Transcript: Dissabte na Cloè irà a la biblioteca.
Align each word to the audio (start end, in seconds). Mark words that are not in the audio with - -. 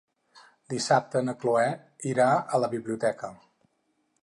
Dissabte 0.73 1.21
na 1.27 1.35
Cloè 1.43 1.67
irà 2.13 2.31
a 2.59 2.63
la 2.65 2.73
biblioteca. 2.75 3.33